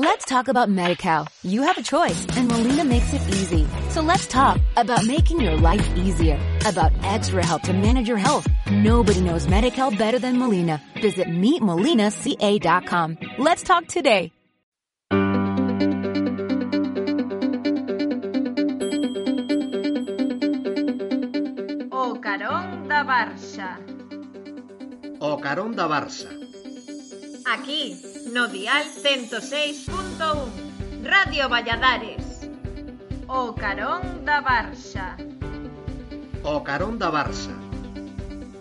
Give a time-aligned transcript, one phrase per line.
[0.00, 1.26] Let's talk about MediCal.
[1.42, 3.66] You have a choice and Molina makes it easy.
[3.88, 8.46] So let's talk about making your life easier, about extra help to manage your health.
[8.70, 10.80] Nobody knows MediCal better than Molina.
[11.02, 13.18] Visit meetmolinaca.com.
[13.38, 14.30] Let's talk today.
[21.90, 23.80] O carón da Barxa.
[25.18, 26.37] O carón da Barça.
[27.52, 28.00] aquí
[28.32, 32.48] no Dial 106.1 Radio Valladares.
[33.26, 35.16] O Carón da Barxa.
[36.42, 37.52] O Carón da Barxa.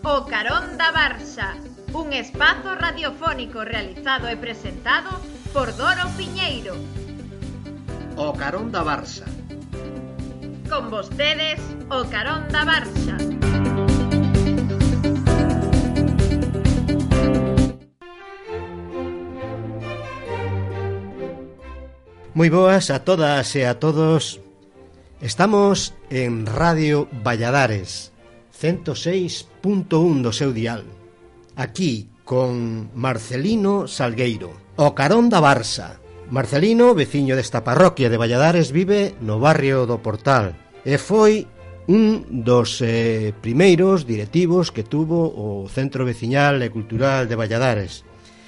[0.04, 1.56] O Carón da Barxa
[1.94, 5.10] Un espazo radiofónico realizado e presentado
[5.54, 6.76] por Doro Piñeiro.
[8.18, 9.26] O Carón da Barxa.
[10.70, 13.47] Con vostedes, O Carón da Barxa.
[22.38, 24.38] Moi boas a todas e a todos.
[25.26, 28.14] Estamos en Radio Valladares,
[28.54, 29.90] 106.1
[30.22, 30.86] do seu dial.
[31.58, 35.98] Aquí con Marcelino Salgueiro, o carón da Barça.
[36.30, 40.54] Marcelino, veciño desta parroquia de Valladares, vive no barrio do Portal
[40.86, 41.50] e foi
[41.90, 48.06] un dos eh, primeiros directivos que tuvo o Centro Veciñal e Cultural de Valladares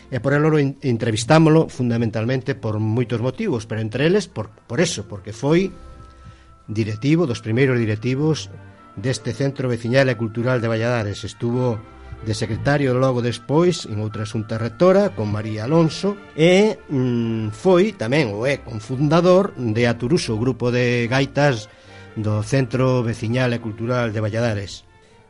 [0.09, 5.33] e por elo entrevistámolo fundamentalmente por moitos motivos, pero entre eles por, por eso, porque
[5.33, 5.69] foi
[6.69, 8.49] directivo, dos primeiros directivos
[8.97, 11.25] deste Centro Veciñal e Cultural de Valladares.
[11.25, 11.77] Estuvo
[12.25, 18.35] de secretario logo despois en outra xunta rectora con María Alonso e mm, foi tamén
[18.35, 21.71] o é confundador de Aturuso, o grupo de gaitas
[22.19, 24.88] do Centro Veciñal e Cultural de Valladares.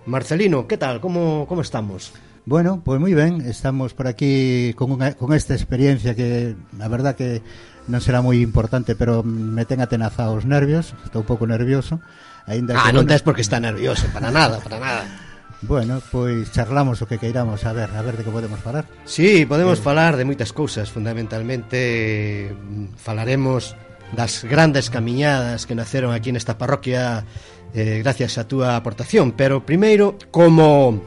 [0.10, 1.00] Marcelino, que tal?
[1.00, 2.12] Como, como estamos?
[2.50, 7.14] Bueno, pues moi ben, estamos por aquí con, unha, con esta experiencia que a verdad
[7.14, 7.46] que
[7.86, 12.02] non será moi importante, pero me ten atenazado os nervios, estou un pouco nervioso.
[12.50, 15.04] Ainda ah, que non bueno, tes porque está nervioso, para nada, para nada.
[15.62, 19.44] Bueno, pois charlamos o que queiramos A ver, a ver de que podemos falar Sí,
[19.44, 19.82] podemos eh...
[19.84, 23.76] falar de moitas cousas Fundamentalmente mm, falaremos
[24.16, 27.30] das grandes camiñadas que naceron aquí nesta parroquia
[27.74, 31.02] eh, gracias a túa aportación, pero primeiro como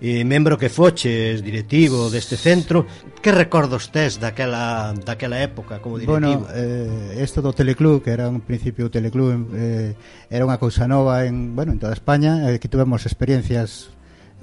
[0.00, 2.84] eh, membro que foches directivo deste centro,
[3.22, 6.44] que recordos tes daquela daquela época como directivo?
[6.44, 9.96] Bueno, eh, isto do teleclub, que era un principio o teleclub, eh,
[10.28, 13.90] era unha cousa nova en, bueno, en toda España, eh, que tuvemos experiencias,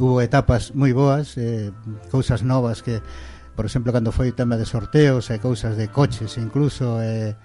[0.01, 1.69] hubo etapas moi boas, eh,
[2.09, 3.03] cousas novas que
[3.51, 7.35] por exemplo, cando foi o tema de sorteos e cousas de coches incluso eh,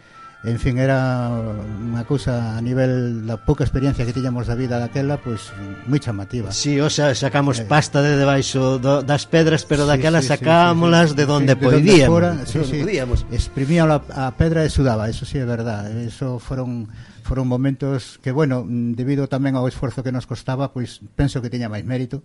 [0.46, 5.18] en fin, era unha cousa a nivel da pouca experiencia que tiñamos da vida daquela,
[5.18, 5.50] pois
[5.90, 6.54] moi chamativa.
[6.54, 10.30] Sí, o sea, sacamos eh, pasta de debaixo do, das pedras, pero sí, daquela sí,
[10.30, 12.14] sacámoslas sí, sí, sí, de donde sí, podíamos.
[12.14, 13.26] Fora, sí, sí, podíamos.
[13.34, 15.90] Exprimía a, a pedra e sudaba, eso sí é verdad.
[15.90, 16.86] Eso foron
[17.26, 21.66] foron momentos que, bueno, debido tamén ao esforzo que nos costaba, pois penso que tiña
[21.66, 22.22] máis mérito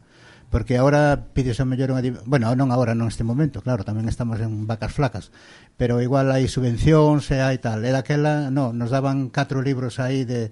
[0.51, 4.43] porque agora pides o mellor unha bueno, non agora, non este momento, claro, tamén estamos
[4.43, 5.31] en vacas flacas,
[5.79, 7.87] pero igual hai subvencións e hai tal.
[7.87, 10.51] E daquela, no, nos daban catro libros aí de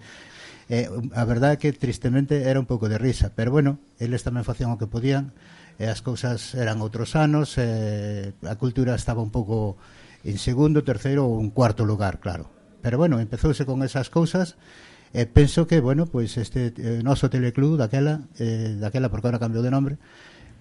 [0.71, 4.47] eh, a verdade é que tristemente era un pouco de risa, pero bueno, eles tamén
[4.47, 5.35] facían o que podían,
[5.75, 9.75] e as cousas eran outros anos, e a cultura estaba un pouco
[10.23, 12.47] en segundo, terceiro ou un cuarto lugar, claro.
[12.79, 14.55] Pero bueno, empezouse con esas cousas
[15.13, 19.65] E penso que, bueno, pois este eh, noso teleclub daquela, eh, daquela porque agora cambiou
[19.65, 19.97] de nome,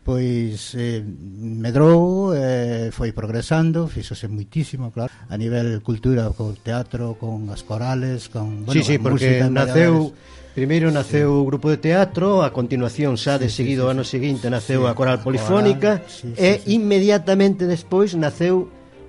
[0.09, 7.53] pois eh, medrou, eh, foi progresando, fixose muitísimo, claro, a nivel cultura, co teatro, con
[7.53, 10.17] as corales, con, bueno, sí, sí, porque naceu
[10.59, 11.39] Primeiro naceu sí.
[11.39, 14.51] o grupo de teatro, a continuación xa de sí, seguido sí, sí, o ano seguinte
[14.51, 16.75] naceu sí, a coral polifónica a coral, sí, sí, e sí.
[16.75, 18.67] inmediatamente despois naceu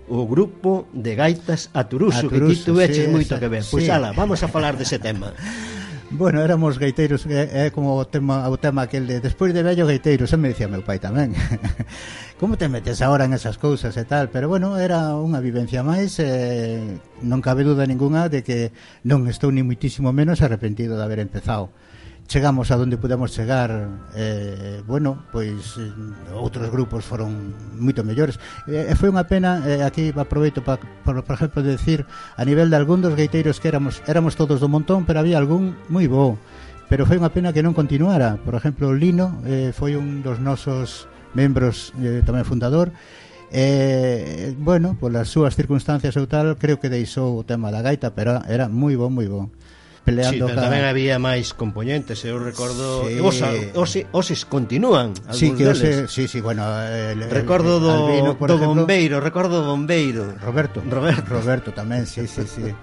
[0.09, 3.63] o grupo de gaitas Aturuso, Aturuso que ti tuveches sí, moito que ver.
[3.69, 3.91] Pois sí.
[3.93, 5.33] ala, vamos a falar dese tema.
[6.11, 9.85] Bueno, éramos gaiteiros, é eh, como o tema, o tema aquel de despois de vello
[9.85, 11.37] gaiteiro, se me dicía meu pai tamén.
[12.41, 16.17] como te metes agora en esas cousas e tal, pero bueno, era unha vivencia máis,
[16.17, 16.81] eh,
[17.21, 18.73] non cabe duda ningunha de que
[19.05, 21.69] non estou ni muitísimo menos arrepentido de haber empezado
[22.29, 25.89] chegamos a donde pudemos chegar eh, bueno, pois eh,
[26.37, 28.37] outros grupos foron moito mellores.
[28.69, 32.05] E eh, foi unha pena, eh, aquí aproveito pa, por, por exemplo de decir
[32.37, 35.73] a nivel de algún dos gaiteiros que éramos éramos todos do montón, pero había algún
[35.89, 36.37] moi bo.
[36.85, 38.37] Pero foi unha pena que non continuara.
[38.45, 42.93] Por exemplo, Lino eh, foi un dos nosos membros eh, tamén fundador
[43.51, 48.45] eh, bueno, polas súas circunstancias ou tal, creo que deixou o tema da gaita, pero
[48.45, 49.49] era moi bo, moi bo
[50.03, 50.67] peleando sí, cada...
[50.67, 53.19] tamén había máis componentes, eu recordo sí.
[53.21, 53.37] os,
[53.75, 58.73] os, os continúan Sí, que ose, sí, sí, bueno, el, recordo do, Albino, do ejemplo,
[58.73, 60.35] bombeiro, recordo bombeiro.
[60.41, 60.81] Roberto.
[60.81, 62.67] Roberto, Roberto tamén, sí, sí, sí.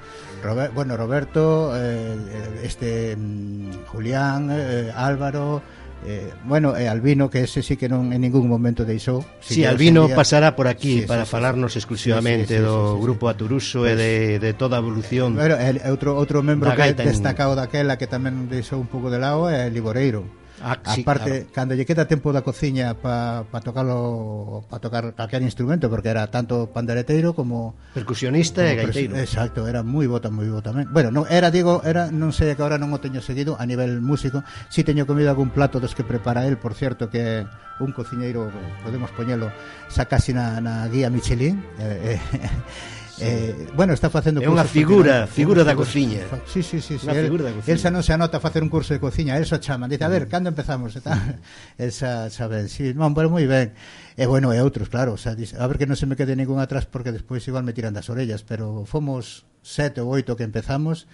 [0.42, 5.62] Robert, bueno, Roberto, eh, eh este mm, Julián, eh, Álvaro,
[6.06, 9.26] Eh, bueno, e Albino, que ese sí que non en ningún momento deixou.
[9.43, 10.14] Si sí, Albino día...
[10.14, 13.26] pasará por aquí sí, para sí, falarnos sí, exclusivamente sí, sí, do sí, sí, grupo
[13.26, 15.35] Aturuso e de, de toda a evolución.
[15.35, 17.67] Bueno, el, outro outro membro que destacado en...
[17.67, 20.23] daquela que tamén deixou un pouco de lado é Liboreiro.
[20.62, 21.53] Ah, sí, Aparte, claro.
[21.53, 26.26] cando lle queda tempo da cociña para pa tocarlo para tocar calquer instrumento, porque era
[26.32, 29.12] tanto pandereteiro como percusionista como e gaiteiro.
[29.20, 30.88] Exacto, era moi bota, moi bota tamén.
[30.88, 34.00] Bueno, non era digo, era non sei que agora non o teño seguido a nivel
[34.00, 34.41] músico,
[34.73, 37.44] si teño comido algún plato dos que prepara el, por cierto que
[37.76, 38.49] un cociñeiro
[38.81, 39.53] podemos poñelo
[39.93, 41.61] xa casi na, na guía Michelin.
[41.76, 42.20] Eh, eh,
[43.20, 45.36] Eh, bueno, está facendo É unha figura, continuo.
[45.36, 46.28] figura da cociña.
[46.44, 47.08] Sí, sí, sí, sí.
[47.08, 47.72] El, figura da cociña.
[47.72, 50.28] Elsa non se anota a facer un curso de cociña, Elsa chama, dice, a ver,
[50.28, 50.30] mm.
[50.30, 50.92] cando empezamos?
[50.96, 51.16] E tal.
[51.80, 53.72] Elsa, sabe, sí, non, pero moi ben.
[54.16, 56.36] E bueno, e outros, claro, o sea, dice, a ver que non se me quede
[56.36, 60.44] ningún atrás porque despois igual me tiran das orellas, pero fomos sete ou oito que
[60.44, 61.08] empezamos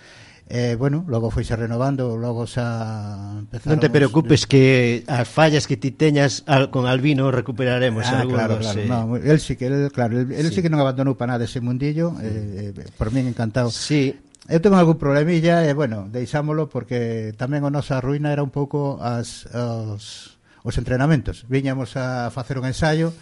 [0.49, 3.79] eh, bueno, logo foise renovando, logo xa empezaron...
[3.79, 8.61] Non te preocupes que as fallas que ti teñas al, con Albino recuperaremos ah, algunos,
[8.61, 8.81] claro, claro.
[8.81, 8.89] Eh...
[8.89, 10.59] No, el sí que, el, claro, el, el sí.
[10.59, 12.83] sí que non abandonou para nada ese mundillo, eh, sí.
[12.83, 13.73] eh, eh, por min encantado.
[13.73, 14.19] Sí.
[14.51, 18.51] Eu tengo algún problemilla e, eh, bueno, deixámolo porque tamén a nosa ruína era un
[18.51, 20.37] pouco as, os,
[20.67, 21.47] os entrenamentos.
[21.47, 23.15] Viñamos a facer un ensayo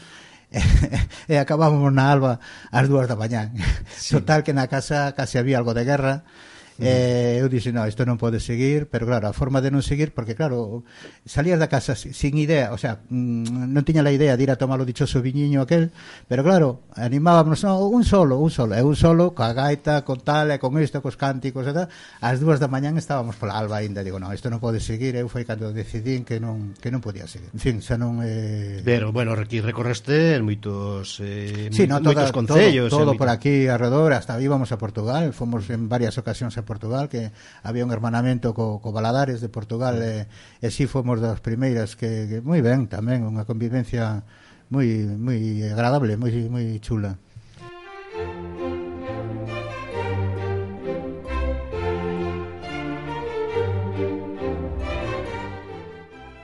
[1.30, 2.40] e acabábamos na alba
[2.72, 3.54] ás dúas da mañán.
[3.94, 4.16] Sí.
[4.16, 6.24] Total que na casa case había algo de guerra
[6.80, 10.16] Eh, eu dixen, no, isto non pode seguir, pero claro, a forma de non seguir,
[10.16, 10.82] porque claro,
[11.28, 14.56] salías da casa sin idea, o sea, mm, non tiña la idea de ir a
[14.56, 15.92] tomar o dichoso viñiño aquel,
[16.24, 20.50] pero claro, animábamos, no, un solo, un solo, e un solo, coa gaita, con tal,
[20.50, 21.92] e con isto, cos cánticos, e tal,
[22.24, 25.28] ás dúas da mañán estábamos pola alba ainda, digo, no, isto non pode seguir, eu
[25.28, 27.52] foi cando decidín que non, que non podía seguir.
[27.52, 28.24] En fin, xa non...
[28.24, 28.80] Eh...
[28.80, 32.88] Pero, bueno, aquí recorreste en moitos, eh, sí, no, moitos toda, concellos.
[32.88, 33.36] Todo, todo en por moito...
[33.36, 37.34] aquí alrededor, hasta íbamos a Portugal, fomos en varias ocasións a Portugal que
[37.66, 40.30] había un hermanamento co, co Baladares de Portugal e,
[40.62, 44.22] e si fomos das primeiras que, que moi ben tamén unha convivencia
[44.70, 44.86] moi
[45.18, 47.18] moi agradable, moi moi chula.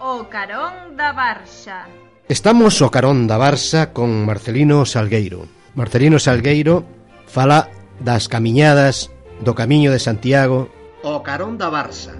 [0.02, 1.86] O Carón da Barxa.
[2.26, 5.46] Estamos o Carón da Barça con Marcelino Salgueiro.
[5.78, 6.82] Marcelino Salgueiro
[7.30, 7.70] fala
[8.02, 10.68] das camiñadas do Camiño de Santiago.
[11.02, 12.16] O Carón da Barça.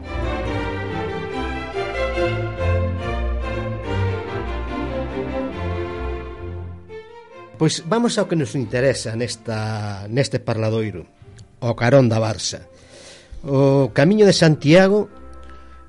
[7.56, 11.08] Pois vamos ao que nos interesa nesta, neste parladoiro
[11.60, 12.68] O Carón da Barça.
[13.42, 15.08] O Camiño de Santiago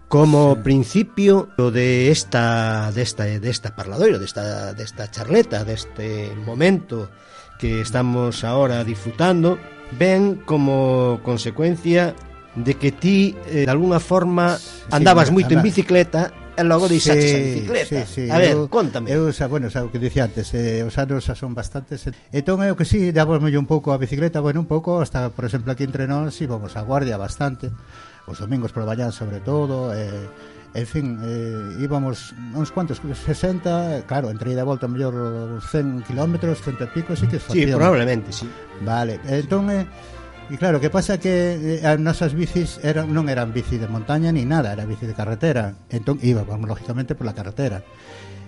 [0.07, 0.61] como sí.
[0.63, 7.11] principio de esta desta de desta parladoiro, desta desta charleta, deste momento
[7.59, 9.59] que estamos agora disfrutando,
[9.91, 12.15] ven como consecuencia
[12.55, 14.57] de que ti, eh, de alguna forma,
[14.89, 15.61] andabas sí, moito andaba.
[15.61, 16.21] en bicicleta
[16.57, 18.05] e logo deixaches sí, a bicicleta.
[18.09, 18.31] Sí, sí.
[18.33, 19.13] A ver, eu, contame.
[19.13, 22.09] Eu, xa, bueno, xa, o que dicía antes, eh, os anos xa son bastantes.
[22.09, 22.17] Eh.
[22.33, 25.69] Entón, eu que sí, damos un pouco a bicicleta, bueno, un pouco, hasta, por exemplo,
[25.69, 27.69] aquí entre nós íbamos a guardia bastante,
[28.25, 30.25] os domingos por mañán sobre todo, eh,
[30.77, 36.53] En fin, eh, íbamos uns cuantos, 60, claro, entre ida e volta mellor 100 km,
[36.53, 37.73] 100 e pico, sí que facíamos.
[37.73, 38.45] Sí, probablemente, sí.
[38.85, 39.89] Vale, entón, eh,
[40.47, 44.31] E claro, que pasa que eh, as nosas bicis eran, non eran bici de montaña
[44.31, 45.75] ni nada, era bici de carretera.
[45.91, 47.83] Entón íbamos, lógicamente, pola carretera.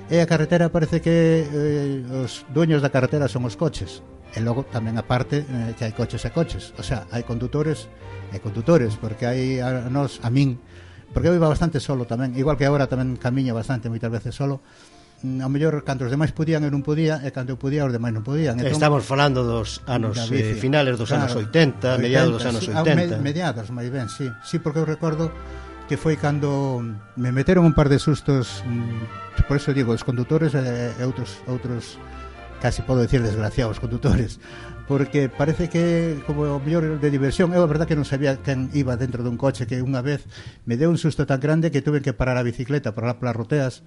[0.08, 4.00] E a carretera parece que eh, os dueños da carretera son os coches.
[4.32, 6.72] E logo tamén a parte eh, que hai coches e coches.
[6.80, 7.92] O sea, hai condutores
[8.32, 10.56] e condutores, porque hai a, nos, a min,
[11.14, 14.62] porque eu iba bastante solo tamén, igual que agora tamén camiño bastante moitas veces solo,
[15.26, 17.94] mm, ao mellor cando os demais podían eu non podía e cando eu podía os
[17.94, 18.58] demais non podían.
[18.58, 22.62] Entón, Estamos falando dos anos eh, finales dos claro, anos 80, 80 mediados dos anos
[22.64, 24.30] sí, 80 me, Mediados, máis ben, sí.
[24.46, 25.34] Sí, porque eu recordo
[25.90, 26.80] que foi cando
[27.18, 31.42] me meteron un par de sustos mm, por eso digo, os condutores e, e outros
[31.50, 31.98] outros
[32.62, 34.38] casi podo decir desgraciados condutores
[34.90, 38.74] porque parece que como o mellor de diversión eu a verdad que non sabía quen
[38.74, 40.26] iba dentro dun coche que unha vez
[40.66, 43.86] me deu un susto tan grande que tuve que parar a bicicleta para las roteas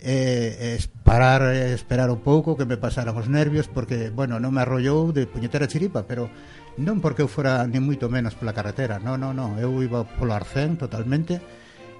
[0.00, 4.56] eh, es parar, eh, esperar un pouco que me pasaran os nervios porque, bueno, non
[4.56, 6.32] me arrollou de puñetera chiripa pero
[6.80, 10.32] non porque eu fora ni moito menos pola carretera non, non, non, eu iba polo
[10.32, 11.44] arcén totalmente.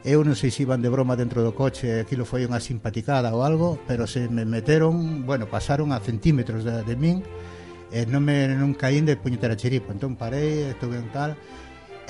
[0.01, 3.45] Eu non sei se iban de broma dentro do coche, aquilo foi unha simpaticada ou
[3.45, 7.21] algo, pero se me meteron, bueno, pasaron a centímetros de, de min
[7.91, 9.93] e non me non caín de puñetera chiripa.
[9.93, 11.35] Entón parei, estuve en tal.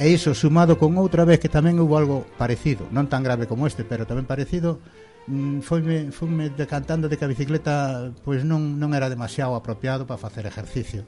[0.00, 3.68] E iso sumado con outra vez que tamén houve algo parecido non tan grave como
[3.68, 4.80] este, pero tamén parecido
[5.28, 10.16] mm, foime, foime decantando de que a bicicleta pois non, non era demasiado apropiado para
[10.16, 11.04] facer exercicio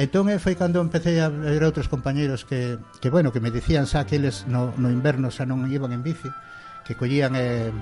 [0.00, 3.90] Entón eh, foi cando empecé a ver outros compañeiros que, que bueno, que me dicían
[3.90, 6.30] xa que eles no, no inverno xa non iban en bici,
[6.86, 7.74] que collían eh,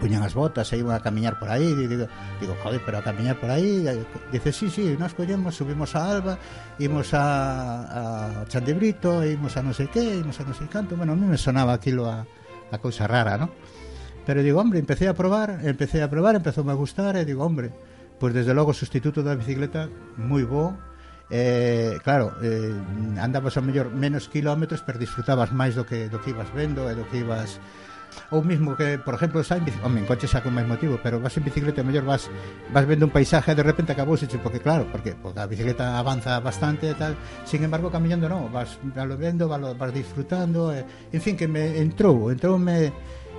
[0.00, 2.06] puñan as botas e iban a camiñar por aí e digo,
[2.40, 3.86] digo, joder, pero a camiñar por aí
[4.32, 6.34] dice, sí, sí, nós collemos, subimos a Alba
[6.78, 11.12] imos a, a Chandebrito imos a non sei que, imos a non sei canto bueno,
[11.12, 12.26] a mí me sonaba aquilo a,
[12.70, 13.48] a cousa rara, ¿no?
[14.26, 17.72] pero digo, hombre, empecé a probar empecé a probar, empezou a gustar e digo, hombre,
[18.20, 19.88] pois pues desde logo sustituto da bicicleta
[20.20, 20.76] moi bo
[21.32, 22.74] eh, claro, eh,
[23.16, 26.92] andabas ao mellor menos kilómetros pero disfrutabas máis do que do que ibas vendo e
[26.92, 27.56] do que ibas
[28.30, 30.98] ou mismo que, por exemplo, xa en bicicleta, home, en coche xa con máis motivo,
[31.02, 32.30] pero vas en bicicleta, mellor vas
[32.72, 36.38] vas vendo un paisaje e de repente acabouse, porque claro, porque, porque a bicicleta avanza
[36.40, 37.14] bastante e tal,
[37.44, 41.78] sin embargo, camiñando non, vas valo vendo, valo, vas disfrutando, e, en fin, que me
[41.78, 42.92] entrou, entrou me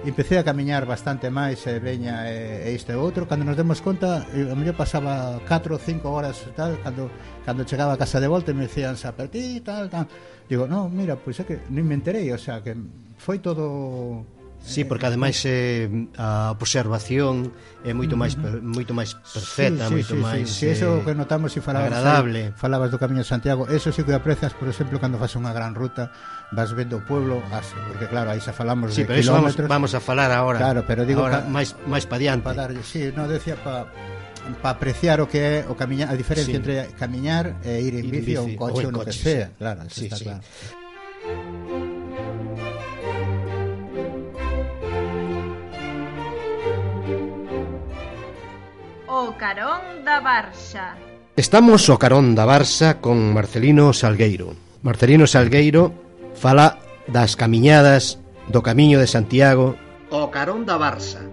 [0.03, 3.85] empecé a camiñar bastante máis e veña e, e isto e outro cando nos demos
[3.85, 7.05] conta, eh, a mellor pasaba 4 ou 5 horas e tal, cando,
[7.45, 10.09] cando chegaba a casa de volta e me decían xa ti, tal, tal
[10.49, 12.73] digo, non, mira, pois é que non me enterei o sea, que
[13.21, 14.25] foi todo
[14.63, 17.49] Sí, porque ademais eh, a observación
[17.81, 20.65] é moito máis per, moito máis perfecta, sí, sí, moito sí, máis sí.
[20.69, 22.53] Eh, sí, eso que notamos se si falabas agradable.
[22.53, 25.49] Aí, falabas do Camiño de Santiago, eso sí que aprecias, por exemplo, cando fas unha
[25.49, 26.13] gran ruta,
[26.53, 29.65] vas vendo o pueblo, as, porque claro, aí xa falamos sí, de pero kilómetros.
[29.65, 30.61] Vamos, vamos a falar agora.
[30.61, 32.45] Claro, pero digo agora, pa, máis máis pa diante.
[32.45, 33.89] Pa darlle, sí, no decía pa
[34.61, 36.61] para apreciar o que é o camiñar, a diferencia sí.
[36.61, 39.89] entre camiñar e ir en bici, bici ou un coche ou no que sea, claro,
[39.89, 40.25] sí, está sí.
[40.29, 40.41] claro.
[49.31, 50.99] O Carón da Barxa.
[51.39, 54.59] Estamos o Carón da Barxa con Marcelino Salgueiro.
[54.83, 55.95] Marcelino Salgueiro
[56.35, 58.19] fala das camiñadas
[58.51, 59.79] do Camiño de Santiago.
[60.11, 61.23] O Carón da Barxa.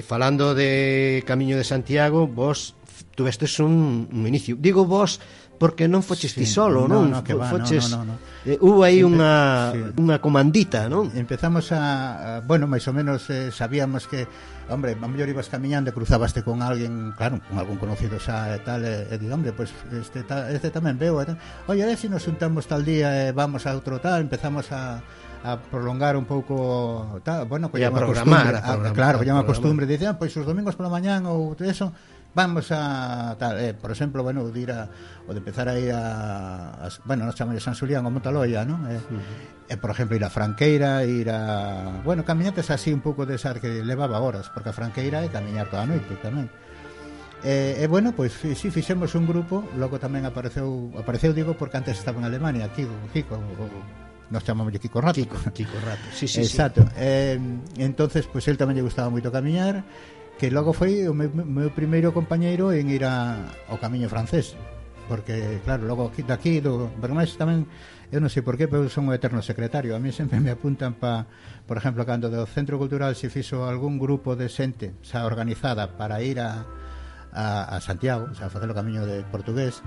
[0.00, 2.80] Falando de Camiño de Santiago, vos
[3.12, 4.56] tuvestes un, un inicio.
[4.56, 5.20] Digo vos
[5.60, 7.12] porque non foches sí, ti solo, non?
[7.12, 7.20] non?
[7.20, 7.92] No, que va, foches...
[7.92, 8.35] no, no, no, no.
[8.46, 9.82] Eh, hubo aí unha sí.
[9.98, 11.10] unha comandita, non?
[11.18, 14.30] Empezamos a, a bueno, máis ou menos eh, sabíamos que
[14.70, 18.62] hombre, a mellor ibas camiñando e cruzabaste con alguén, claro, con algún conocido xa e
[18.62, 21.38] tal, e, e di, hombre, pois pues este, ta, este tamén veo, e tal.
[21.66, 24.70] Oye, a ver se si nos juntamos tal día e vamos a outro tal, empezamos
[24.70, 25.02] a
[25.46, 29.30] a prolongar un pouco tal, bueno, que a programar, a, a, programar, a, claro, que
[29.30, 31.94] unha costumbre, dicían, ah, pois os domingos pola mañán ou eso,
[32.36, 34.90] vamos a tal, eh, por exemplo, bueno, de ir a,
[35.26, 38.84] o de empezar a ir a, a bueno, nos chamamos San Julián o Montaloia, non?
[38.84, 39.72] Eh, uh -huh.
[39.72, 43.80] eh, por exemplo, ir a Franqueira, ir a, bueno, camiñates así un pouco desas que
[43.80, 46.52] levaba horas, porque a Franqueira é camiñar toda a noite tamén.
[47.40, 51.32] E, eh, eh, bueno, pois pues, si sí, fixemos un grupo, logo tamén apareceu, apareceu
[51.32, 52.84] digo, porque antes estaba en Alemania, aquí,
[53.16, 53.64] Kiko, o,
[54.28, 55.16] nos chamamos de Kiko Rato.
[55.16, 56.84] Kiko, Kiko Rato, sí, sí, Exacto.
[56.84, 57.00] Sí.
[57.00, 57.40] Eh,
[57.80, 59.88] entonces, pois pues, él tamén lle gustaba moito camiñar,
[60.38, 63.40] que logo foi o meu, meu primeiro compañeiro en ir a,
[63.72, 64.52] ao camiño francés.
[65.08, 67.64] Porque claro, logo aquí, daqui do Bermés tamén
[68.12, 69.96] eu non sei por que, pero son o eterno secretario.
[69.96, 71.24] A mí sempre me apuntan pa
[71.64, 76.20] por exemplo, cando do Centro Cultural se fixo algún grupo de xente xa organizada para
[76.20, 76.68] ir a,
[77.32, 79.80] a, a Santiago xa facer o camiño de portugués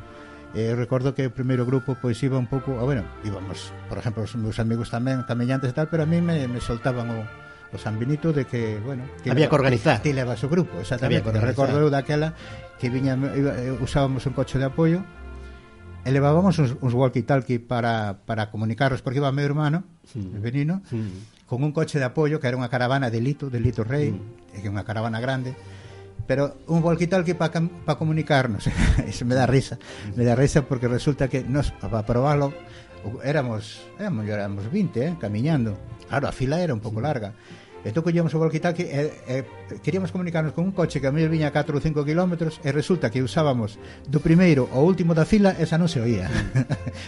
[0.56, 4.26] Eh, recordo que o primeiro grupo pois iba un pouco, ah, bueno, íbamos, por exemplo,
[4.26, 7.22] os meus amigos tamén, camiñantes e tal, pero a mí me, me soltaban o,
[7.72, 9.04] o San Benito de que, bueno...
[9.24, 10.02] que había que organizar.
[10.02, 11.30] Ti leva o seu grupo, exactamente.
[11.30, 11.48] Había que.
[11.54, 12.34] Recordo eu daquela
[12.82, 15.06] que viña, eh, usábamos un coche de apoio
[16.02, 20.18] e levábamos uns, uns walkie-talkie para, para comunicarnos, porque iba meu hermano, sí.
[20.18, 20.98] el Benino, sí.
[21.46, 24.64] con un coche de apoio que era unha caravana de Lito, de Lito Rey, sí.
[24.64, 25.54] que é unha caravana grande,
[26.26, 28.66] pero un walkie-talkie para pa comunicarnos.
[29.06, 29.78] Eso me da risa.
[30.16, 32.54] Me da risa porque resulta que nos, para probarlo
[33.24, 35.78] éramos, éramos, éramos 20, eh, camiñando.
[36.08, 37.34] Claro, a fila era un pouco larga.
[37.86, 39.36] Entón collemos o walkie-talkie e, e
[39.80, 43.08] queríamos comunicarnos con un coche que a mí viña 4 ou 5 kilómetros e resulta
[43.08, 46.28] que usábamos do primeiro ao último da fila esa non se oía.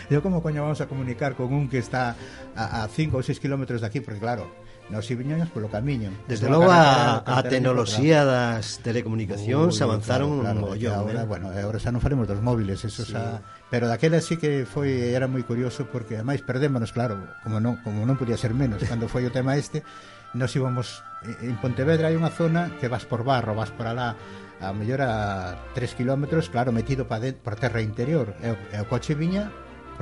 [0.08, 2.16] Eu como coño vamos a comunicar con un que está
[2.56, 4.48] a, a 5 ou 6 kilómetros de aquí, porque claro,
[4.90, 6.10] nos viñamos polo camiño.
[6.28, 11.26] Desde logo a, a tecnoloxía das telecomunicacións Uy, avanzaron claro, un mollón, Agora, eh?
[11.28, 13.14] bueno, agora xa non faremos dos móviles, eso sí.
[13.14, 13.46] xa...
[13.72, 18.04] Pero daquela sí que foi era moi curioso porque ademais perdémonos, claro, como non como
[18.04, 19.86] non podía ser menos, cando foi o tema este,
[20.34, 24.16] nos íbamos eh, en Pontevedra hai unha zona que vas por barro, vas por alá
[24.62, 28.36] a mellor a 3 km, claro, metido para por terra interior.
[28.46, 29.50] E o, e o coche viña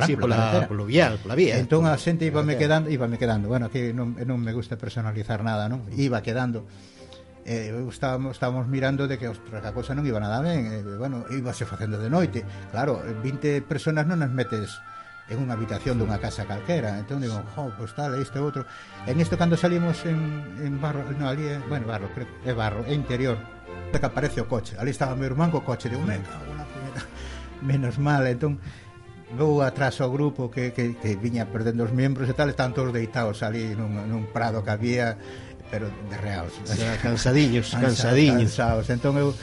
[0.05, 1.57] sí, pola, pola vial, pola vía.
[1.57, 3.47] Entón a xente iba me quedando, iba me quedando.
[3.47, 5.87] Bueno, que non, non me gusta personalizar nada, non?
[5.95, 6.67] Iba quedando.
[7.45, 11.25] Eh, estábamos, estábamos mirando de que ostras, a cosa non iba nada ben eh, bueno,
[11.33, 12.45] iba se facendo de noite.
[12.69, 14.77] Claro, 20 personas non as metes
[15.29, 16.97] en unha habitación dunha casa calquera.
[16.97, 18.65] Entón digo, jo, pues tal, este outro.
[19.05, 20.19] En isto cando salimos en,
[20.61, 23.37] en barro no, ali é, bueno, barro, creo, é barro é interior,
[23.93, 24.77] que aparece o coche.
[24.77, 26.65] Ali estaba meu irmán co coche, digo, me cago na
[27.61, 28.59] menos mal, entón
[29.37, 32.89] vou atrás ao grupo que, que, que viña perdendo os membros e tal, estaban todos
[32.89, 35.17] deitados ali nun, nun prado que había
[35.69, 36.47] pero de real.
[36.49, 38.89] O sea, cansadiños, cansadiños cansados.
[38.89, 39.33] entón eu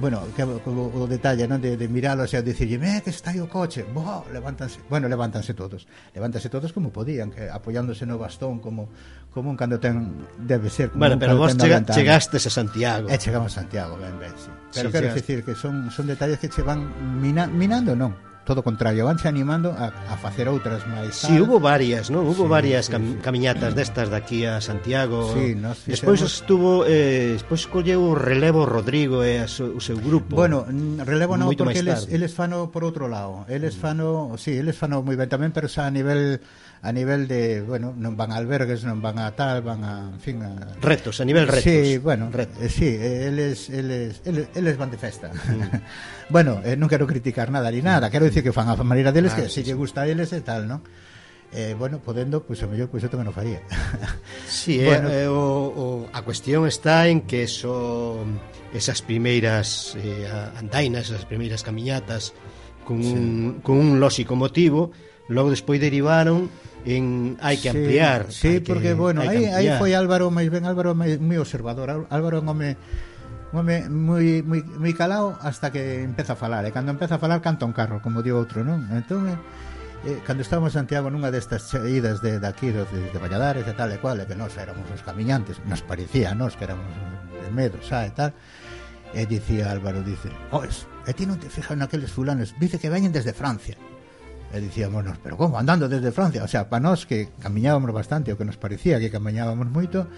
[0.00, 1.62] bueno, que, o, o detalle non?
[1.62, 5.54] De, de miralos e dicirlle eh, que está aí o coche Bo, levántanse, bueno, levántanse
[5.54, 8.90] todos levántanse todos como podían que apoiándose no bastón como,
[9.30, 13.14] como un cando ten debe ser como bueno, pero vos chega, chegastes a Santiago e
[13.14, 14.50] eh, chegamos a Santiago ben, ben, sí.
[14.74, 16.90] pero sí, quero dicir que son, son detalles que che van
[17.22, 21.58] mina, minando non todo contrario, vanse animando a, a facer outras máis Si, sí, hubo
[21.58, 22.22] varias, non?
[22.22, 25.34] Hubo sí, varias cam sí, camiñatas destas de aquí a Santiago.
[25.34, 25.90] Sí, nos fixemos...
[25.90, 30.38] Despois estuvo eh despois colleu o relevo Rodrigo e so, o seu grupo.
[30.38, 30.62] Bueno,
[31.02, 33.42] relevo non porque eles eles fano por outro lado.
[33.50, 33.82] Eles mm.
[33.82, 34.06] fano,
[34.38, 36.38] si, sí, eles fano moi ben tamén, pero xa a nivel
[36.86, 40.22] a nivel de, bueno, non van a albergues, non van a tal, van a, en
[40.22, 40.78] fin, a...
[40.78, 41.66] Retos, a nivel retos.
[41.66, 42.62] Sí, bueno, retos.
[42.62, 45.34] Eh, sí, eles, eles, eles, eles van de festa.
[45.34, 45.82] Mm.
[46.30, 49.34] bueno, eh, non quero criticar nada ni nada, quero dicir que fan a maneira deles,
[49.34, 49.66] ah, que se sí, si sí.
[49.70, 50.86] lle gusta a eles e tal, non?
[51.52, 53.62] eh, bueno, podendo, pois pues, o mellor, pois pues, eu tamén o faría.
[54.46, 55.42] sí, eh, bueno, eh, o,
[55.74, 58.22] o, a cuestión está en que eso,
[58.74, 60.26] esas primeiras eh,
[60.58, 62.34] andainas, esas primeiras camiñatas,
[62.84, 63.10] con, sí.
[63.10, 64.90] un, con un lógico motivo,
[65.28, 66.50] logo despois derivaron
[66.86, 68.30] en hai que ampliar.
[68.30, 72.06] Sí, sí porque, que, bueno, aí, aí foi Álvaro, máis ben Álvaro moi observador.
[72.06, 72.70] Álvaro é un home
[73.52, 77.42] home moi, moi, moi calado hasta que empeza a falar e cando empeza a falar
[77.42, 78.86] canta un carro, como di outro non?
[78.90, 79.38] entón eh,
[80.06, 83.90] eh cando estábamos en Santiago nunha destas idas de, de de, de Valladares e tal
[83.94, 86.90] e cual e que nós éramos os camiñantes nos parecía nós que éramos
[87.32, 88.34] de medo xa e tal
[89.14, 93.14] e dicía Álvaro dice "Oh, e ti non te fijas naqueles fulanos dice que veñen
[93.14, 93.78] desde Francia
[94.56, 98.32] E dicíamos nos, pero como, andando desde Francia O sea, para nós que camiñábamos bastante
[98.32, 100.08] O que nos parecía que camiñábamos moito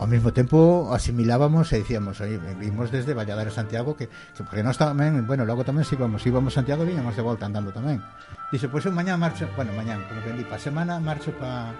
[0.00, 4.64] ao mesmo tempo asimilábamos e dicíamos, oye, vimos desde Valladares a Santiago que, que porque
[4.64, 8.00] nós tamén, bueno, logo tamén si íbamos, íbamos a Santiago e de volta andando tamén.
[8.48, 11.76] Dice, pois pues, eu mañá marcho, bueno, mañá, como que di, pa semana marcho pa,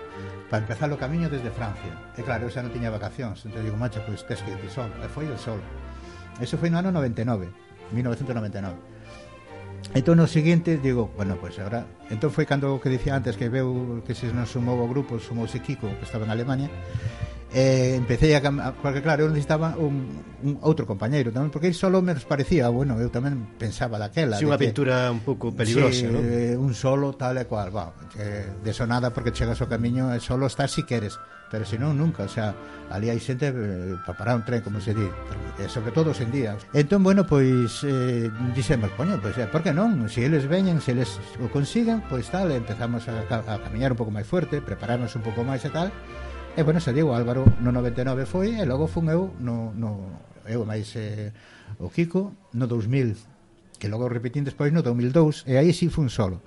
[0.52, 1.96] pa empezar o camiño desde Francia.
[2.12, 4.68] E claro, eu xa non tiña vacacións, entón digo, macho, pois pues, tes que ir
[4.68, 4.92] solo.
[5.00, 5.64] E foi o solo.
[6.44, 7.48] Eso foi no ano 99,
[7.88, 8.99] 1999.
[9.92, 13.50] Entón no seguinte digo, bueno, pois pues agora Entón foi cando que dicía antes que
[13.50, 16.70] veu que se non sumou o grupo, sumouse Kiko, que estaba en Alemania
[17.52, 22.14] eh, empecé a porque claro, eu necesitaba un, un outro compañeiro tamén, porque solo me
[22.14, 24.38] parecía, bueno, eu tamén pensaba daquela.
[24.38, 26.22] Si, sí, unha pintura un pouco peligrosa, sí, ¿no?
[26.22, 30.14] Eh, un solo tal e cual, va, que eh, de sonada porque chegas ao camiño
[30.14, 31.18] e solo estás si queres,
[31.50, 32.54] pero se non nunca, o sea,
[32.94, 35.10] ali hai xente eh, para parar un tren, como se di,
[35.58, 36.54] e sobre todo sen día.
[36.70, 40.06] Entón, bueno, pois eh, dixemos, coño, pois eh, por que non?
[40.06, 43.54] Se si eles veñen, se si eles o consigan, pois tal, empezamos a, a, a
[43.58, 45.90] camiñar un pouco máis fuerte, prepararnos un pouco máis e tal,
[46.56, 50.66] E, bueno, se digo, Álvaro no 99 foi E logo fun eu no, no Eu
[50.66, 51.30] máis eh,
[51.78, 56.10] o Kiko No 2000 Que logo repetín despois no 2002 E aí si sí fun
[56.10, 56.42] solo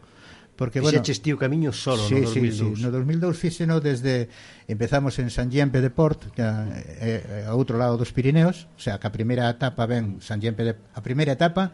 [0.56, 2.54] porque bueno, Fixeches tío camiño solo sí, no 2002.
[2.54, 2.84] Sí, sí.
[2.84, 4.30] No 2002 fixeno desde
[4.68, 9.02] empezamos en San Giempe de Port, que é, é, outro lado dos Pirineos, o sea,
[9.02, 11.74] que a primeira etapa ven San Giempe de a primeira etapa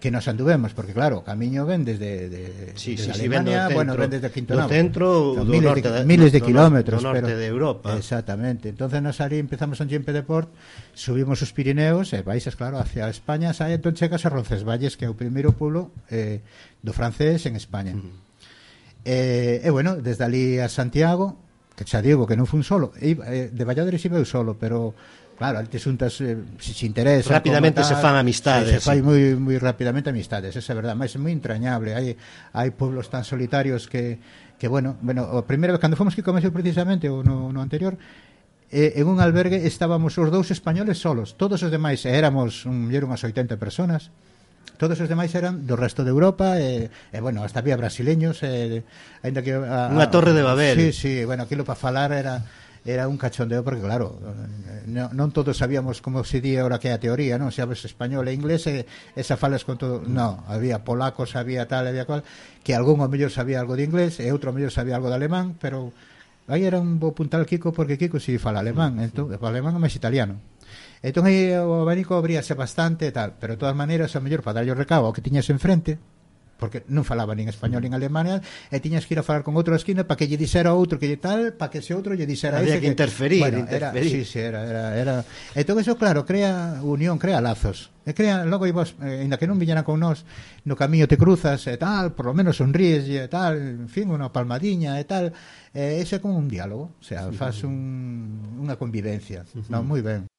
[0.00, 3.96] que nos anduvemos, porque claro, camiño ven desde de, sí, desde sí, Alemania, sí, bueno,
[3.96, 4.68] ven desde Quintonao.
[4.68, 7.96] Do centro do miles, norte de, miles de do kilómetros, do norte pero, de Europa.
[7.96, 8.68] Exactamente.
[8.68, 10.52] Entonces nos ali empezamos en Gempe de Port,
[10.92, 15.08] subimos os Pirineos, eh, e baixas, claro, hacia España, sai entón chegas a Roncesvalles, que
[15.08, 16.44] é o primeiro pueblo eh,
[16.84, 17.96] do francés en España.
[17.96, 18.14] Uh -huh.
[19.08, 21.40] eh, e bueno, desde ali a Santiago,
[21.72, 24.92] que xa digo que non fun solo, e, eh, de Valladolid iba eu solo, pero
[25.36, 29.36] Claro, antes xuntas eh, se interesa Rapidamente tal, se fan amistades Se, se fai moi,
[29.36, 32.16] moi rapidamente amistades, esa é verdade Mas é moi entrañable Hai,
[32.56, 34.16] hai pueblos tan solitarios que,
[34.56, 38.00] que bueno, bueno A primeira vez, cando fomos que comecei precisamente O no, no anterior
[38.72, 43.04] eh, En un albergue estábamos os dous españoles solos Todos os demais éramos un, Era
[43.04, 44.08] unhas 80 personas
[44.76, 48.84] todos os demais eran do resto de Europa e, e bueno, hasta había brasileños e,
[49.24, 50.76] ainda que a, a, unha torre de Babel.
[50.76, 52.44] Sí, sí, bueno, aquilo para falar era
[52.86, 54.14] era un cachondeo porque claro,
[54.86, 57.50] non, non todos sabíamos como se di ahora que é a teoría, non?
[57.50, 58.86] Sabes español e inglés e,
[59.18, 62.22] esa falas con todo, no, había polacos, había tal, había cual,
[62.62, 65.18] que algún o mellor sabía algo de inglés e outro o mellor sabía algo de
[65.18, 65.90] alemán, pero
[66.46, 69.98] aí era un bo puntal Kiko porque Kiko si fala alemán, entón, fala alemán máis
[69.98, 70.38] italiano.
[71.02, 74.62] Entón aí o abanico abríase bastante e tal, pero de todas maneiras, o mellor para
[74.62, 75.98] darlle o recabo ao que tiñas enfrente,
[76.56, 79.76] porque non falaba nin español nin alemán e tiñas que ir a falar con outro
[79.76, 82.58] esquina para que lle dixera outro que lle tal, para que ese outro lle dixera
[82.58, 84.12] Había ese que, que interferir, bueno, interferir.
[84.12, 85.14] Era, sí, sí, era, era, era.
[85.54, 87.92] Entón eso claro, crea unión, crea lazos.
[88.06, 90.22] E crea, logo vos, eh, ainda que non viñeran con nós,
[90.62, 94.30] no camiño te cruzas e tal, por lo menos sonríes e tal, en fin, unha
[94.30, 95.34] palmadiña e tal.
[95.74, 99.42] Eh, ese é como un diálogo, o sea, sí, faz un, unha convivencia.
[99.66, 100.30] Non, no, moi ben.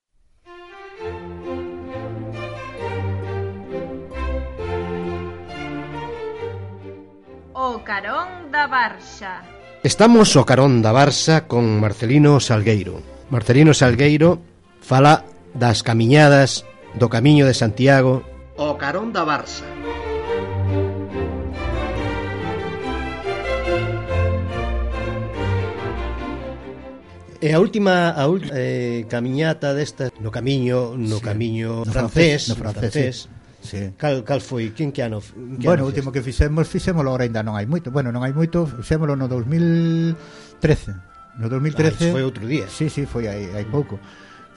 [7.87, 9.47] Carón da Barxa.
[9.79, 12.99] Estamos o Carón da Barxa con Marcelino Salgueiro.
[13.31, 14.43] Marcelino Salgueiro
[14.83, 15.23] fala
[15.55, 16.67] das camiñadas
[16.99, 18.27] do Camiño de Santiago.
[18.59, 19.63] O Carón da Barça.
[27.39, 31.23] E a última a ult, eh, camiñata desta no camiño no sí.
[31.23, 33.36] camiño francés, no francés, no francés, francés sí.
[33.97, 34.71] Cal, cal foi?
[34.71, 35.19] Quen que ano?
[35.19, 37.91] Que bueno, ano o último que fixemos, fixémolo ahora ainda non hai moito.
[37.91, 40.15] Bueno, non hai moito, fixémolo no 2013.
[41.37, 42.09] No 2013...
[42.09, 42.65] Ah, foi outro día.
[42.71, 43.99] Sí, sí, foi aí, hai pouco.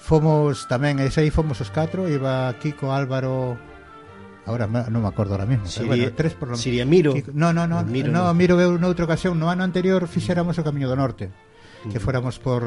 [0.01, 3.59] Fomos tamén, ese aí fomos os catro, iba Kiko, Álvaro,
[4.49, 5.69] Ahora non me acordo ahora mismo.
[5.69, 6.65] Siria, bueno, tres por lo menos.
[6.65, 7.13] Siria Miro.
[7.13, 7.85] Kiko, no, no, no.
[7.85, 11.29] Miro, no, no, Miro veu noutra ocasión, no ano anterior fixéramos o Camiño do Norte
[11.89, 12.63] que fóramos por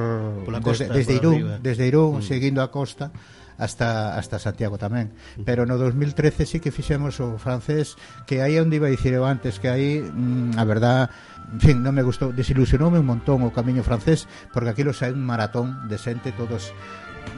[0.46, 1.60] Pola costa, desde, desde Irún, arriba.
[1.62, 2.24] desde Irún, mm.
[2.24, 3.12] seguindo a costa
[3.58, 5.14] hasta hasta Santiago tamén.
[5.38, 5.46] Mm.
[5.46, 7.96] Pero no 2013 sí que fixemos o francés,
[8.26, 11.14] que aí onde iba a dicir eu antes que aí, mm, a verdad,
[11.54, 15.14] en fin, non me gustou, desilusionoume un montón o camiño francés, porque aquilo xa é
[15.14, 16.74] un maratón de xente todos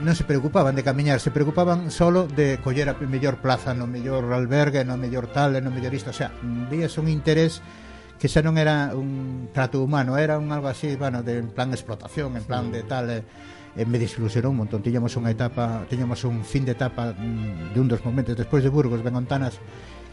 [0.01, 4.27] non se preocupaban de camiñar, se preocupaban solo de coller a mellor plaza, no mellor
[4.33, 6.33] albergue, no mellor tal, no mellor isto, o sea,
[6.67, 7.61] vías un interés
[8.19, 11.75] que xa non era un trato humano, era un algo así, bueno, de en plan
[11.75, 13.23] explotación, en plan de tal eh,
[13.75, 14.79] e me desilusionou un montón.
[14.79, 18.71] Tiñamos unha etapa, tiñamos un fin de etapa mm, de un dos momentos despois de
[18.71, 19.59] Burgos, Benontanas,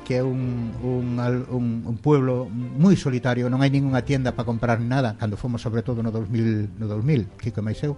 [0.03, 1.15] que é un, un,
[1.47, 5.87] un, un pueblo moi solitario, non hai ningunha tienda para comprar nada, cando fomos sobre
[5.87, 7.95] todo no 2000, no 2000 Kiko e máis eu,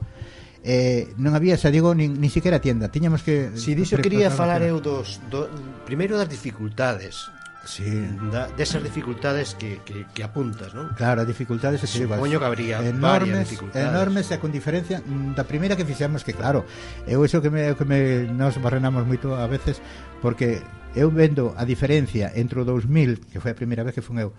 [0.61, 2.93] eh, non había, xa digo, nin, nin siquiera tienda.
[2.93, 3.57] Tiñamos que...
[3.57, 5.49] Si diso quería falar eu dos, do,
[5.89, 7.33] primeiro das dificultades
[7.67, 7.85] sí.
[8.31, 10.93] da, desas dificultades que, que, que apuntas, non?
[10.97, 15.75] Claro, as dificultades que Supoño que habría enormes, enormes e con diferencia mm, da primeira
[15.77, 16.65] que fixemos que claro,
[17.07, 19.81] eu iso que me, que me nos barrenamos moito a veces
[20.25, 24.19] porque eu vendo a diferencia entre o 2000, que foi a primeira vez que fun
[24.19, 24.33] eu,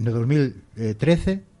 [0.00, 1.53] no 2013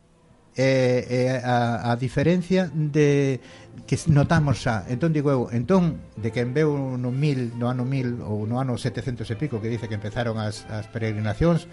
[0.56, 3.40] eh, eh, a, a diferencia de
[3.86, 4.86] que notamos xa.
[4.86, 8.62] Entón digo eu, entón de que en veu no mil, no ano mil ou no
[8.62, 11.66] ano 700 e pico que dice que empezaron as, as peregrinacións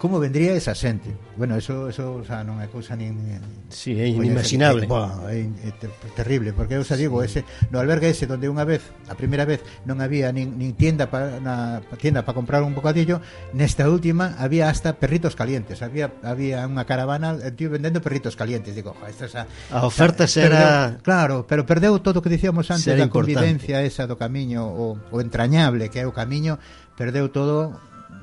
[0.00, 1.12] Como vendría esa xente?
[1.36, 3.20] Bueno, eso, eso o sea, non é cousa nin...
[3.68, 4.88] Sí, é inimaginable.
[4.88, 5.72] Boa, é, é
[6.16, 7.28] terrible, porque eu xa digo, sí.
[7.28, 8.80] ese, no albergue ese donde unha vez,
[9.12, 13.20] a primeira vez, non había nin, nin tienda para na tienda para comprar un bocadillo,
[13.52, 18.96] nesta última había hasta perritos calientes, había había unha caravana, tío vendendo perritos calientes, digo,
[18.96, 20.56] jo, esta xa, A oferta xa, era...
[20.56, 23.36] Perdeu, claro, pero perdeu todo o que dicíamos antes da importante.
[23.36, 26.56] convivencia esa do camiño, o, o entrañable que é o camiño,
[26.96, 27.76] perdeu todo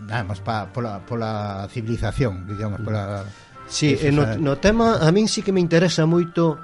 [0.10, 3.26] además pa, pola, pola civilización, digamos, pola
[3.68, 6.56] Sí, eh, no, no tema a min sí que me interesa moito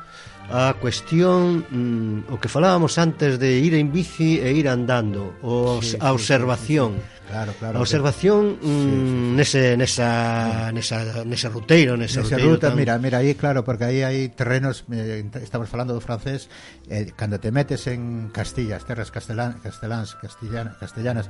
[0.52, 5.80] a cuestión mm, o que falábamos antes de ir en bici e ir andando, o
[5.84, 6.96] sí, a observación.
[6.96, 7.12] Sí, sí, sí.
[7.24, 7.80] Claro, claro.
[7.80, 8.68] A observación que...
[8.68, 12.80] mm, sí, sí, nese nesa nesa nese ruteiro, nese, nesa ruteiro ruta, tan...
[12.80, 16.48] mira, mira aí claro, porque aí hai terrenos eh, estamos falando do francés,
[16.88, 21.28] eh, cando te metes en Castilla, as terras castelán, casteláns, castellanas, castellanas,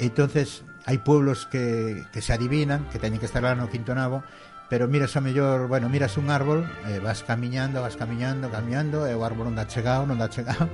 [0.00, 4.20] entonces hai pueblos que, que se adivinan, que teñen que estar lá no quinto nabo,
[4.68, 9.12] pero miras a mellor, bueno, miras un árbol, eh, vas camiñando, vas camiñando, camiñando, e
[9.16, 10.68] o árbol non dá chegado, non dá chegado,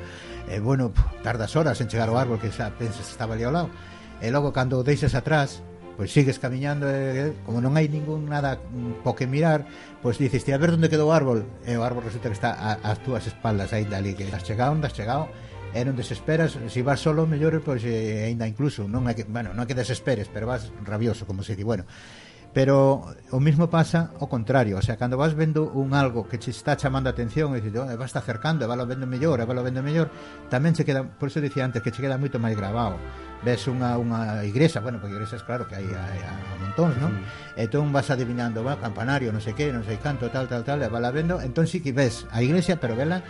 [0.47, 3.55] e bueno, pff, tardas horas en chegar ao árbol que xa pensas estaba ali ao
[3.55, 3.71] lado.
[4.23, 5.63] E logo cando o deixas atrás,
[6.01, 9.67] pois sigues camiñando e, como non hai ningún nada mm, po que mirar,
[10.01, 12.79] pois dices, a ver onde quedou o árbol, e o árbol resulta que está a,
[12.81, 15.29] as túas espaldas aí dali que has chegado, onde has chegado,
[15.71, 19.25] e non desesperas, se si vas solo mellor pois eh, aínda incluso, non é que,
[19.27, 21.87] bueno, non é que desesperes, pero vas rabioso, como se di, bueno.
[22.51, 26.51] Pero o mismo pasa o contrario, o sea, cando vas vendo un algo que che
[26.51, 29.63] está chamando a atención e dices, oh, vas acercando, e vas vendo mellor, e vas
[29.63, 30.11] vendo mellor,
[30.51, 32.99] tamén se queda, por eso dicía antes, que che queda moito máis grabado
[33.41, 37.17] ves unha, unha igresa, bueno, porque igrexas claro que hai a, a, a montóns, non?
[37.57, 40.89] Entón vas adivinando, va, campanario, non sei que, non sei canto, tal, tal, tal, e
[40.93, 43.25] vas la vendo, entón sí que ves a igrexa, pero vela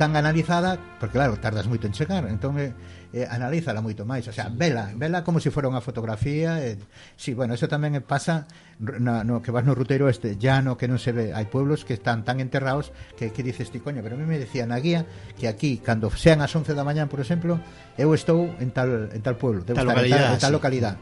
[0.00, 2.72] tan analizada porque claro, tardas moito en chegar entón eh,
[3.12, 6.80] eh, analízala moito máis o sea, vela, vela como se si fora unha fotografía eh,
[7.20, 8.48] si, sí, bueno, eso tamén pasa
[8.80, 11.92] na, no que vas no ruteiro este llano que non se ve, hai pueblos que
[11.92, 15.04] están tan enterrados que, que dices ti, coño, pero a mí me decía na guía
[15.36, 17.60] que aquí, cando sean as 11 da mañán por exemplo,
[18.00, 20.48] eu estou en tal, en tal pueblo, debo tal estar localidad, en tal, en tal
[20.48, 20.56] sí.
[20.56, 20.98] localidade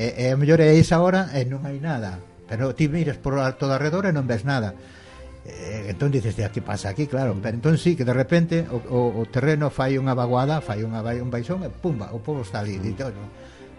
[0.00, 3.36] e, e a mellor é esa hora e non hai nada pero ti miras por
[3.60, 4.74] todo alrededor e non ves nada
[5.44, 8.76] eh, entón dices, de que pasa aquí, claro pero entón sí, que de repente o,
[8.92, 12.60] o, o terreno fai unha vaguada, fai unha, un baixón e pumba, o povo está
[12.60, 12.82] ali mm.
[12.82, 13.08] dito,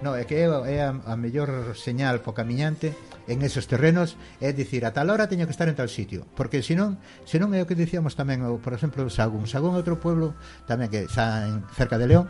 [0.01, 2.97] no, é que é, é a, a mellor señal po camiñante
[3.29, 6.65] en esos terrenos é dicir, a tal hora teño que estar en tal sitio porque
[6.65, 6.97] senón,
[7.29, 10.33] senón é o que dicíamos tamén o, por exemplo, Sagún, Sagún é outro pueblo
[10.65, 12.25] tamén que xa en, cerca de León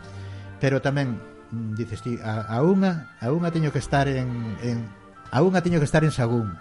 [0.60, 1.16] pero tamén
[1.50, 4.28] mm, dices ti, a, a unha a unha teño que estar en,
[4.60, 4.84] en
[5.32, 6.52] a unha teño que estar en Sagún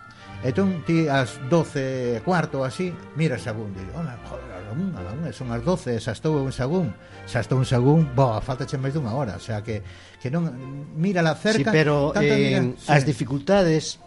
[0.41, 5.29] Entón, ti as 12 cuarto así, mira Sagún, digo, home, joder, a unha, a unha,
[5.29, 6.97] son as 12, xa estou en Sagún,
[7.29, 9.85] xa estou en Sagún, bo, falta che máis dunha hora, o sea que,
[10.17, 10.49] que non,
[10.97, 11.69] mira la cerca...
[11.69, 13.13] Sí, pero tanto, eh, mira, as sí.
[13.13, 14.01] dificultades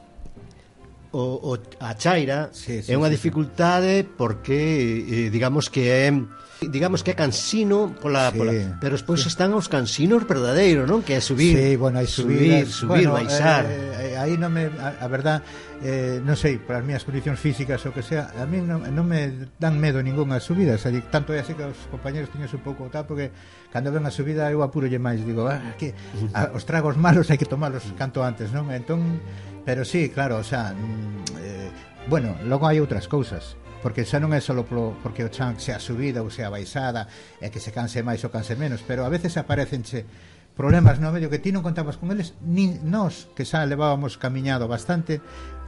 [1.14, 4.11] o, o a chaira sí, sí, é unha sí, dificultade sí.
[4.18, 4.59] porque
[5.07, 6.18] eh, digamos que é eh,
[6.61, 8.38] digamos que é cansino pola, sí.
[8.38, 9.29] pola pero despois sí.
[9.29, 11.03] están os cansinos verdadeiros, non?
[11.03, 13.67] Que é subir, sí, bueno, hai subir, subir, subir bueno, baixar.
[13.67, 15.43] Eh, eh, aí non me a, a verdad
[15.83, 19.05] eh, non sei, para as minhas condicións físicas ou que sea, a mí non, non
[19.05, 22.88] me dan medo ningunha subida, xa, tanto é así que os compañeros tiños un pouco
[22.88, 23.35] tal porque
[23.69, 25.93] cando ven a subida eu apurolle máis, digo, ah, que
[26.33, 28.71] a, os tragos malos hai que tomalos canto antes, non?
[28.71, 29.21] Entón,
[29.67, 31.71] pero sí, claro, o sea, mm, eh,
[32.09, 35.77] bueno, logo hai outras cousas porque xa non é só polo, porque o chan sea
[35.77, 37.05] subida ou sea baixada
[37.37, 40.09] e que se canse máis ou canse menos pero a veces aparecenche
[40.57, 44.64] problemas no medio que ti non contabas con eles nin nós que xa levábamos camiñado
[44.64, 45.20] bastante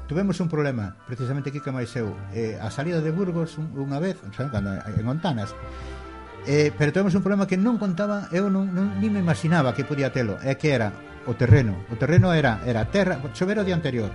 [0.07, 4.15] Tuvemos un problema, precisamente aquí que máis eu eh, A salida de Burgos unha vez
[4.39, 5.51] xa, cando, En Ontanas
[6.47, 9.83] eh, Pero tuvemos un problema que non contaba Eu non, non ni me imaginaba que
[9.83, 10.95] podía telo É que era
[11.27, 14.15] o terreno O terreno era, era terra, chovera o día anterior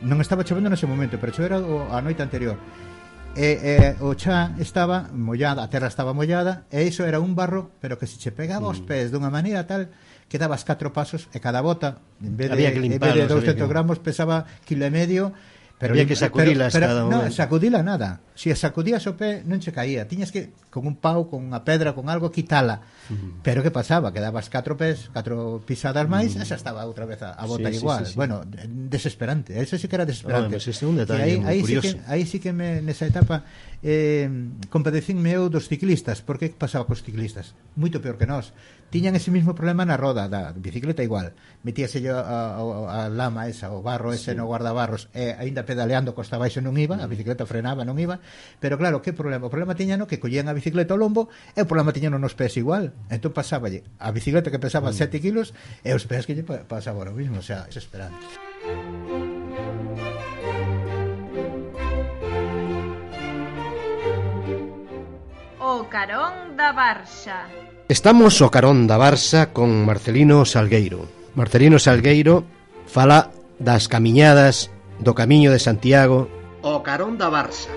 [0.00, 2.56] Non estaba chovendo nese momento Pero chovera o, a noite anterior
[3.36, 7.70] E, e o chá estaba mollada, a terra estaba mollada e iso era un barro,
[7.78, 9.86] pero que se che pegaba aos pés dunha maneira tal
[10.26, 13.70] que dabas catro pasos e cada bota en vez de, limparlo, en vez de 200
[13.70, 15.30] gramos pesaba kilo e medio
[15.80, 19.60] pero, Había que sacudila pero, pero, pero, no, sacudila nada se sacudías o pé non
[19.60, 23.44] che caía tiñas que con un pau, con unha pedra, con algo quitala uh -huh.
[23.44, 24.16] pero que pasaba?
[24.16, 26.44] que dabas catro pés catro pisadas máis uh -huh.
[26.44, 28.16] e xa estaba outra vez a, a bota sí, igual sí, sí, sí.
[28.16, 31.84] bueno, desesperante eso sí que era desesperante oh, este un detalle aí, aí, curioso.
[31.84, 33.44] sí que, aí sí que me, nesa etapa
[33.84, 34.24] eh,
[34.72, 37.52] compadecínme eu dos ciclistas porque pasaba cos ciclistas?
[37.76, 38.56] moito peor que nós
[38.90, 43.46] tiñan ese mismo problema na roda da bicicleta igual metíase yo a, a, a lama
[43.46, 44.36] esa o barro ese sí.
[44.36, 48.18] no guardabarros e eh, aínda pedaleando costa baixo non iba a bicicleta frenaba non iba
[48.60, 49.46] Pero claro, que problema?
[49.46, 52.56] O problema tiñano que collían a bicicleta ao lombo e o problema tiñano nos pés
[52.56, 52.92] igual.
[53.08, 54.98] Entón pasáballe a bicicleta que pesaba mm.
[54.98, 55.52] 7 kilos
[55.84, 58.20] e os pés que lle pasaba o mismo, o sea, desesperante.
[65.60, 67.46] O Carón da Barxa.
[67.88, 71.08] Estamos o Carón da Barxa con Marcelino Salgueiro.
[71.34, 72.44] Marcelino Salgueiro
[72.86, 76.28] fala das camiñadas do Camiño de Santiago.
[76.62, 77.70] O Carón da Barça.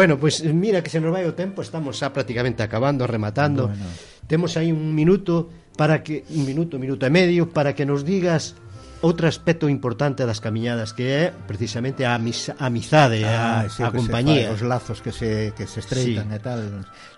[0.00, 3.04] Bueno, pois pues, eh, mira que se nos vai o tempo, estamos xa prácticamente acabando,
[3.04, 3.68] rematando.
[3.68, 3.84] Bueno.
[4.24, 8.56] Temos aí un minuto para que un minuto, minuto e medio para que nos digas
[9.04, 14.48] outro aspecto importante das camiñadas que é precisamente a amizade, ah, a, sí, a compañía,
[14.48, 16.36] os lazos que se que se estreitan sí.
[16.36, 16.60] e tal.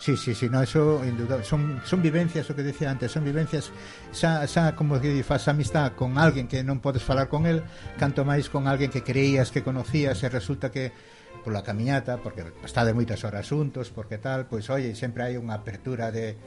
[0.03, 1.47] Sí, sí, sí, no, eso indudable.
[1.47, 3.71] son son vivencias o que decía antes, son vivencias
[4.11, 7.62] xa, xa como que faz amistad con alguén que non podes falar con el,
[7.95, 10.90] canto máis con alguén que creías que conocías e resulta que
[11.42, 15.59] pola camiñata, porque está de moitas horas xuntos, porque tal, pois oye, sempre hai unha
[15.59, 16.38] apertura de,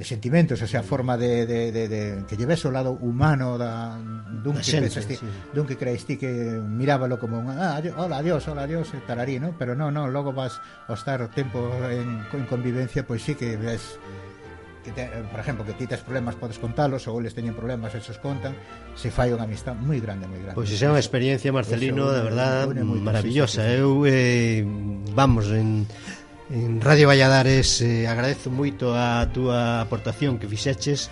[0.00, 4.00] de sentimentos, esa forma de, de, de, de que lleves o lado humano da,
[4.40, 5.28] dun que xente, pensas ti, sí.
[5.52, 9.36] dun que crees ti que mirábalo como un ah, adio, hola, adiós, hola, adiós, tararí,
[9.36, 9.52] ¿no?
[9.60, 10.56] pero non, non, logo vas
[10.88, 14.00] a estar tempo en, en convivencia, pois sí que ves
[14.84, 17.92] que te, eh, por exemplo, que ti tes problemas podes contalos ou eles teñen problemas,
[17.92, 18.56] esos contan,
[18.96, 20.56] se fai unha amistad moi grande, moi grande.
[20.56, 23.64] Pois pues, é unha experiencia Marcelino, de verdad, maravillosa.
[23.64, 23.80] Sí, sí, sí.
[23.80, 24.64] Eu eh,
[25.12, 25.84] vamos en
[26.50, 31.06] en Radio Valladares eh, agradezo moito a túa aportación que fixeches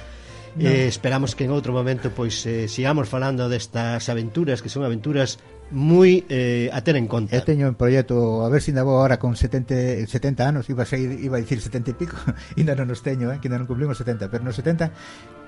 [0.58, 0.66] no.
[0.66, 5.38] eh, esperamos que en outro momento pois eh, sigamos falando destas aventuras que son aventuras
[5.70, 7.36] moi eh, a ter en conta.
[7.36, 10.82] Eu teño un proxecto, a ver se ainda vou agora con 70, 70 anos, iba
[10.84, 12.16] a, seguir, iba a dicir 70 e pico,
[12.56, 14.88] ainda non os teño, eh, que ainda non cumplimos 70, pero nos 70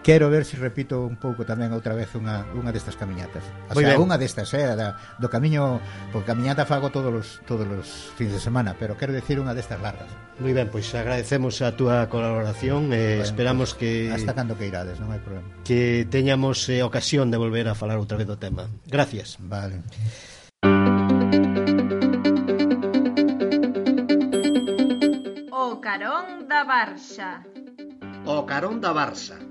[0.02, 3.44] quero ver se repito un pouco tamén outra vez unha, unha destas camiñatas.
[3.68, 5.80] O Muy sea, unha destas, eh, da, do camiño,
[6.12, 9.80] porque camiñata fago todos os, todos os fins de semana, pero quero decir unha destas
[9.80, 10.08] largas.
[10.40, 14.56] Moi ben, pois agradecemos a túa colaboración e eh, bueno, esperamos pues, que hasta cando
[14.56, 15.46] que irades, non hai problema.
[15.68, 18.72] Que teñamos eh, ocasión de volver a falar outra vez do tema.
[18.88, 19.36] Gracias.
[19.36, 19.84] Vale.
[25.52, 27.44] O Carón da Barxa.
[28.24, 29.50] O Carón da Barxa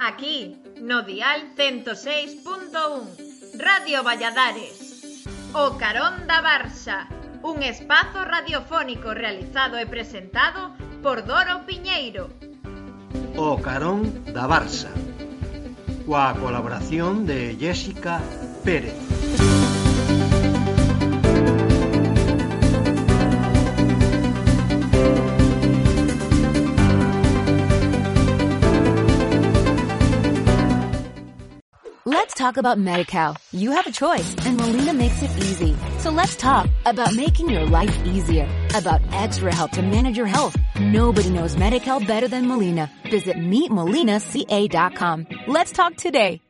[0.00, 5.24] Aquí, no dial 106.1, Radio Valladares.
[5.54, 7.08] O Carón da Barxa,
[7.42, 12.28] un espazo radiofónico realizado e presentado por Doro Piñeiro.
[13.36, 14.04] O Carón
[14.36, 14.92] da Barça,
[16.04, 18.20] coa colaboración de Jessica
[18.64, 19.65] Pérez.
[32.46, 33.36] Talk about MediCal.
[33.50, 35.74] You have a choice and Molina makes it easy.
[35.98, 40.56] So let's talk about making your life easier, about extra help to manage your health.
[40.78, 42.88] Nobody knows MediCal better than Molina.
[43.10, 45.26] Visit meetmolinaca.com.
[45.48, 46.45] Let's talk today.